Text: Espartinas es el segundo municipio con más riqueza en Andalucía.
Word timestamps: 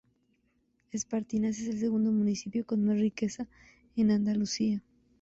Espartinas 0.91 1.59
es 1.59 1.67
el 1.67 1.79
segundo 1.79 2.11
municipio 2.11 2.65
con 2.65 2.83
más 2.83 2.97
riqueza 2.97 3.45
en 3.95 4.09
Andalucía. 4.09 4.81